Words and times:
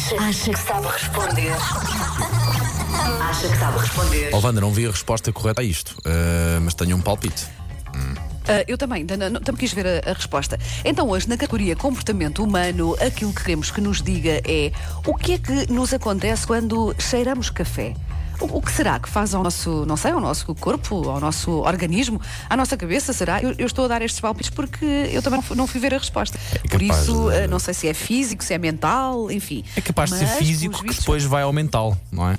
Acha, 0.00 0.16
acha 0.16 0.50
que 0.50 0.58
sabe 0.58 0.86
responder. 0.86 1.52
Acha 3.20 3.48
que 3.48 3.56
sabe 3.58 3.78
responder. 3.78 4.30
Oh, 4.32 4.38
Wanda, 4.38 4.58
não 4.58 4.72
vi 4.72 4.86
a 4.86 4.90
resposta 4.90 5.30
correta 5.30 5.60
a 5.60 5.64
isto, 5.64 5.94
eh, 6.06 6.58
mas 6.62 6.72
tenho 6.72 6.96
um 6.96 7.02
palpite. 7.02 7.46
Ah, 8.48 8.64
eu 8.66 8.78
também, 8.78 9.04
também 9.04 9.56
quis 9.58 9.74
ver 9.74 9.86
a, 9.86 10.10
a 10.10 10.14
resposta. 10.14 10.58
Então, 10.86 11.06
hoje, 11.10 11.28
na 11.28 11.36
categoria 11.36 11.76
comportamento 11.76 12.42
humano, 12.42 12.96
aquilo 12.98 13.30
que 13.34 13.42
queremos 13.42 13.70
que 13.70 13.82
nos 13.82 14.00
diga 14.00 14.40
é 14.44 14.72
o 15.06 15.14
que 15.14 15.34
é 15.34 15.38
que 15.38 15.70
nos 15.70 15.92
acontece 15.92 16.46
quando 16.46 16.94
cheiramos 16.98 17.50
café? 17.50 17.94
O, 18.40 18.58
o 18.58 18.62
que 18.62 18.72
será 18.72 18.98
que 18.98 19.08
faz 19.08 19.34
ao 19.34 19.42
nosso, 19.42 19.84
não 19.86 19.96
sei, 19.96 20.12
ao 20.12 20.20
nosso 20.20 20.54
corpo, 20.54 21.08
ao 21.08 21.20
nosso 21.20 21.50
organismo, 21.50 22.20
à 22.48 22.56
nossa 22.56 22.76
cabeça, 22.76 23.12
será? 23.12 23.40
Eu, 23.42 23.54
eu 23.58 23.66
estou 23.66 23.84
a 23.84 23.88
dar 23.88 24.02
estes 24.02 24.20
palpites 24.20 24.50
porque 24.50 24.84
eu 24.84 25.22
também 25.22 25.42
não 25.54 25.66
fui, 25.66 25.80
ver 25.80 25.94
a 25.94 25.98
resposta. 25.98 26.38
Por 26.68 26.80
É 26.82 26.86
capaz 26.86 27.02
isso, 27.02 27.30
de- 27.30 27.36
ah, 27.36 27.46
não 27.48 27.58
sei 27.58 27.74
se 27.74 27.88
é 27.88 27.94
físico, 27.94 28.42
se 28.42 28.52
é 28.54 28.58
mental, 28.58 29.30
enfim. 29.30 29.64
É 29.76 29.80
capaz 29.80 30.10
de 30.10 30.18
ser 30.18 30.24
Mas, 30.26 30.36
físico 30.38 30.74
que 30.78 30.82
vistos, 30.82 31.04
depois 31.04 31.24
vai 31.24 31.42
ao 31.42 31.52
mental, 31.52 31.96
não 32.10 32.28
é? 32.28 32.38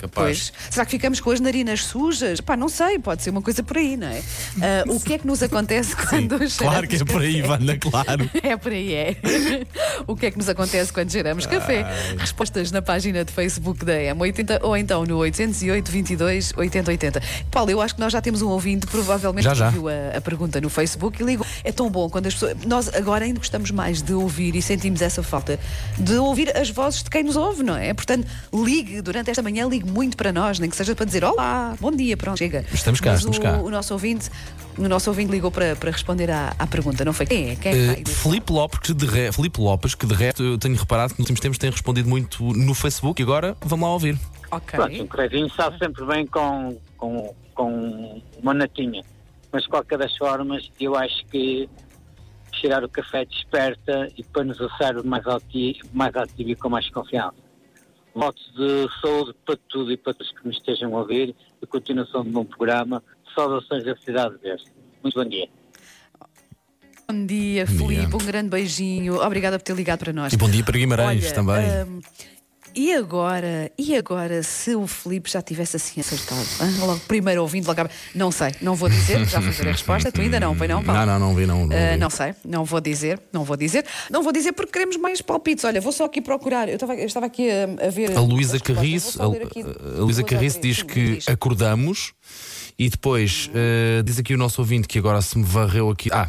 Capaz. 0.00 0.50
Pois. 0.50 0.52
Será 0.70 0.84
que 0.84 0.90
ficamos 0.92 1.20
com 1.20 1.30
as 1.30 1.40
narinas 1.40 1.84
sujas? 1.84 2.40
Pá, 2.40 2.56
não 2.56 2.68
sei, 2.68 2.98
pode 2.98 3.22
ser 3.22 3.30
uma 3.30 3.42
coisa 3.42 3.62
por 3.62 3.76
aí, 3.76 3.96
não 3.96 4.08
é? 4.08 4.22
Ah, 4.60 4.84
o 4.88 5.00
que 5.00 5.14
é 5.14 5.18
que 5.18 5.26
nos 5.26 5.42
acontece 5.42 5.94
quando 5.96 6.38
cheiramos 6.48 6.56
Claro 6.56 6.88
que 6.88 6.96
é 6.96 7.04
por 7.04 7.22
aí? 7.22 7.42
Wanda, 7.42 7.78
claro. 7.78 8.30
É 8.42 8.56
por 8.56 8.72
aí, 8.72 8.94
é. 8.94 9.16
o 10.06 10.14
que 10.14 10.26
é 10.26 10.30
que 10.30 10.38
nos 10.38 10.48
acontece 10.48 10.92
quando 10.92 11.10
cheiramos 11.10 11.46
café? 11.46 11.84
Respostas 12.18 12.70
na 12.70 12.80
página 12.82 13.24
de 13.24 13.32
Facebook 13.32 13.84
da 13.84 13.94
M80 13.94 14.60
ou 14.62 14.76
então 14.76 15.04
no 15.04 15.18
808 15.18 15.90
22 15.90 16.52
80 16.56 16.90
80. 16.90 17.22
Paulo, 17.50 17.70
eu 17.70 17.80
acho 17.80 17.94
que 17.94 18.00
nós 18.00 18.12
já 18.12 18.20
temos 18.20 18.42
um 18.42 18.48
ouvinte, 18.48 18.86
provavelmente 18.86 19.44
Já, 19.44 19.54
já. 19.54 19.70
viu 19.70 19.88
a, 19.88 20.16
a 20.16 20.20
pergunta 20.20 20.60
no 20.60 20.68
Facebook 20.68 21.22
e 21.22 21.26
ligou. 21.26 21.46
É 21.64 21.72
tão 21.72 21.90
bom 21.90 22.08
quando 22.08 22.26
as 22.26 22.34
pessoas. 22.34 22.56
Nós 22.66 22.92
agora 22.94 23.24
ainda 23.24 23.38
gostamos 23.38 23.70
mais 23.70 24.02
de 24.02 24.12
ouvir 24.12 24.54
e 24.54 24.62
sentimos 24.62 25.02
essa 25.02 25.22
falta 25.22 25.58
de 25.98 26.14
ouvir 26.16 26.56
as 26.56 26.70
vozes 26.70 27.02
de 27.02 27.10
quem 27.10 27.22
nos 27.24 27.36
ouve, 27.36 27.62
não 27.62 27.76
é? 27.76 27.92
Portanto, 27.94 28.26
ligue 28.52 29.00
durante 29.00 29.30
esta 29.30 29.42
manhã, 29.42 29.66
ligue 29.66 29.85
muito 29.86 30.16
para 30.16 30.32
nós, 30.32 30.58
nem 30.58 30.68
que 30.68 30.76
seja 30.76 30.94
para 30.94 31.06
dizer 31.06 31.24
olá, 31.24 31.76
bom 31.80 31.90
dia, 31.90 32.16
pronto, 32.16 32.38
chega. 32.38 32.64
Estamos 32.72 33.00
cá, 33.00 33.10
Mas 33.12 33.20
estamos 33.20 33.38
o, 33.38 33.40
cá. 33.40 33.58
O 33.58 33.70
nosso 33.70 33.92
ouvinte. 33.92 34.30
O 34.78 34.86
nosso 34.88 35.08
ouvinte 35.08 35.30
ligou 35.30 35.50
para, 35.50 35.74
para 35.74 35.90
responder 35.90 36.30
à, 36.30 36.54
à 36.58 36.66
pergunta, 36.66 37.02
não 37.02 37.14
foi? 37.14 37.24
Quem 37.24 37.50
é? 37.50 37.56
Quem 37.56 37.72
é 37.72 37.94
que 37.94 38.10
Eh? 38.10 38.14
Filipe 38.14 38.52
Lopes, 38.52 38.78
que 38.80 38.92
de 38.92 39.06
re... 39.06 39.32
Filipe 39.32 39.58
Lopes, 39.58 39.94
que 39.94 40.04
de 40.04 40.14
resto 40.14 40.42
eu 40.42 40.58
tenho 40.58 40.76
reparado 40.76 41.14
que 41.14 41.20
nos 41.20 41.24
últimos 41.24 41.40
tempos 41.40 41.58
tem 41.58 41.70
respondido 41.70 42.08
muito 42.08 42.42
no 42.42 42.74
Facebook 42.74 43.20
e 43.20 43.24
agora 43.24 43.56
vamos 43.64 43.86
lá 43.86 43.92
ouvir. 43.92 44.18
Ok. 44.50 44.78
Pronto, 44.78 45.02
um 45.02 45.06
cretinho 45.06 45.50
sabe 45.54 45.78
sempre 45.78 46.04
bem 46.04 46.26
com, 46.26 46.76
com, 46.98 47.34
com 47.54 48.22
uma 48.42 48.52
natinha. 48.52 49.02
Mas 49.50 49.62
de 49.62 49.70
qualquer 49.70 49.98
das 49.98 50.14
formas, 50.16 50.70
eu 50.78 50.94
acho 50.94 51.24
que 51.26 51.68
cheirar 52.52 52.84
o 52.84 52.88
café 52.88 53.24
desperta 53.24 54.08
e 54.16 54.22
põe-nos 54.24 54.60
o 54.60 54.68
cérebro 54.76 55.06
mais 55.06 55.26
ativo, 55.26 55.78
mais 55.92 56.14
ativo 56.14 56.50
e 56.50 56.56
com 56.56 56.68
mais 56.68 56.88
confiança. 56.90 57.45
Votos 58.16 58.50
de 58.56 58.88
saúde 59.02 59.34
para 59.44 59.58
tudo 59.68 59.92
e 59.92 59.96
para 59.98 60.14
todos 60.14 60.32
que 60.32 60.48
me 60.48 60.54
estejam 60.54 60.96
a 60.96 61.00
ouvir 61.00 61.36
e 61.60 61.66
continuação 61.66 62.22
de 62.22 62.30
um 62.30 62.32
bom 62.32 62.44
programa. 62.46 63.02
Saudações 63.34 63.84
da 63.84 63.94
cidade 63.98 64.38
verde. 64.42 64.64
Muito 65.02 65.22
bom 65.22 65.28
dia. 65.28 65.46
Bom 67.06 67.26
dia. 67.26 67.66
Filipe. 67.66 68.14
Um 68.14 68.26
grande 68.26 68.48
beijinho. 68.48 69.20
Obrigada 69.22 69.58
por 69.58 69.64
ter 69.66 69.76
ligado 69.76 69.98
para 69.98 70.14
nós. 70.14 70.32
E 70.32 70.36
bom 70.38 70.48
dia 70.48 70.64
para 70.64 70.78
Guimarães 70.78 71.26
Olha, 71.26 71.34
também. 71.34 71.66
hum, 71.84 72.00
e 72.76 72.92
agora, 72.92 73.72
e 73.78 73.96
agora, 73.96 74.42
se 74.42 74.76
o 74.76 74.86
Filipe 74.86 75.30
já 75.30 75.40
tivesse 75.40 75.76
assim 75.76 75.98
acertado? 75.98 76.46
hã? 76.60 76.86
Logo, 76.86 77.00
primeiro 77.08 77.40
ouvindo, 77.40 77.66
logo. 77.66 77.80
Não 78.14 78.30
sei, 78.30 78.52
não 78.60 78.74
vou 78.74 78.90
dizer, 78.90 79.24
já 79.26 79.40
fui 79.40 79.50
ver 79.50 79.68
a 79.68 79.72
resposta. 79.72 80.12
Tu 80.12 80.20
ainda 80.20 80.38
não, 80.38 80.54
foi 80.54 80.68
não, 80.68 80.84
Paulo? 80.84 81.00
Não, 81.00 81.18
não, 81.18 81.28
não 81.28 81.34
vi, 81.34 81.46
não. 81.46 81.66
não 81.66 81.68
vi. 81.68 81.96
não 81.96 82.10
sei, 82.10 82.34
não 82.44 82.64
vou 82.66 82.80
dizer, 82.80 83.18
não 83.32 83.44
vou 83.44 83.56
dizer. 83.56 83.86
Não 84.10 84.22
vou 84.22 84.30
dizer 84.30 84.52
porque 84.52 84.72
queremos 84.72 84.98
mais 84.98 85.22
palpites. 85.22 85.64
Olha, 85.64 85.80
vou 85.80 85.90
só 85.90 86.04
aqui 86.04 86.20
procurar. 86.20 86.68
Eu 86.68 86.74
estava, 86.74 86.94
eu 86.94 87.06
estava 87.06 87.26
aqui 87.26 87.48
a, 87.50 87.86
a 87.86 87.90
ver. 87.90 88.14
A 88.14 88.20
Luísa. 88.20 88.60
Carriço, 88.60 89.22
a, 89.22 89.24
a 89.24 90.02
Luísa 90.02 90.22
Carriço 90.22 90.60
diz 90.60 90.82
que 90.82 91.18
acordamos 91.26 92.12
e 92.78 92.88
depois 92.90 93.50
eh, 93.54 94.02
diz 94.04 94.18
aqui 94.18 94.34
o 94.34 94.38
nosso 94.38 94.60
ouvinte 94.60 94.86
que 94.86 94.98
agora 94.98 95.22
se 95.22 95.38
me 95.38 95.44
varreu 95.44 95.90
aqui. 95.90 96.10
Ah, 96.12 96.28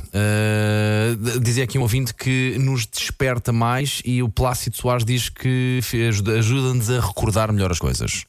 d- 1.16 1.39
dizia 1.39 1.63
aqui 1.66 1.77
um 1.77 1.81
ouvinte 1.81 2.13
que 2.13 2.55
nos 2.59 2.85
desperta 2.85 3.51
mais 3.51 4.01
e 4.05 4.23
o 4.23 4.29
Plácido 4.29 4.77
Soares 4.77 5.03
diz 5.03 5.27
que 5.29 5.79
ajuda-nos 6.38 6.89
a 6.89 6.99
recordar 7.01 7.51
melhor 7.51 7.72
as 7.72 7.79
coisas. 7.79 8.23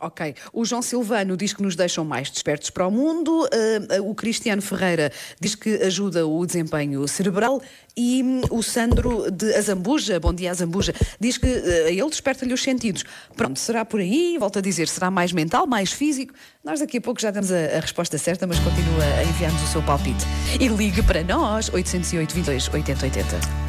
Ok. 0.00 0.34
O 0.52 0.64
João 0.64 0.80
Silvano 0.80 1.36
diz 1.36 1.52
que 1.52 1.62
nos 1.62 1.76
deixam 1.76 2.04
mais 2.04 2.30
despertos 2.30 2.70
para 2.70 2.86
o 2.86 2.90
mundo. 2.90 3.46
ah, 3.52 4.02
o 4.02 4.14
Cristiano 4.14 4.62
Ferreira 4.62 5.12
diz 5.40 5.54
que 5.54 5.70
ajuda 5.82 6.26
o 6.26 6.46
desempenho 6.46 7.06
cerebral. 7.06 7.60
E 7.96 8.22
hum, 8.22 8.40
o 8.50 8.62
Sandro 8.62 9.30
de 9.30 9.54
Azambuja, 9.54 10.20
bom 10.20 10.32
dia 10.32 10.50
Azambuja, 10.50 10.94
diz 11.20 11.38
que 11.38 11.46
a 11.46 11.90
ele 11.90 12.08
desperta-lhe 12.08 12.52
os 12.52 12.62
sentidos. 12.62 13.04
Pronto, 13.34 13.58
será 13.58 13.84
por 13.84 14.00
aí? 14.00 14.36
Volto 14.38 14.58
a 14.58 14.62
dizer, 14.62 14.88
será 14.88 15.10
mais 15.10 15.32
mental, 15.32 15.66
mais 15.66 15.92
físico? 15.92 16.34
Nós 16.64 16.80
daqui 16.80 16.98
a 16.98 17.00
pouco 17.00 17.20
já 17.20 17.30
damos 17.30 17.50
a, 17.50 17.76
a 17.76 17.80
resposta 17.80 18.18
certa, 18.18 18.46
mas 18.46 18.58
continua 18.58 19.04
a 19.04 19.24
enviar-nos 19.24 19.62
o 19.62 19.66
seu 19.66 19.82
palpite. 19.82 20.24
E 20.60 20.68
ligue 20.68 21.02
para 21.02 21.22
nós, 21.22 21.68
808 21.72 22.34
22 22.34 22.68
80 22.68 23.04
80. 23.04 23.65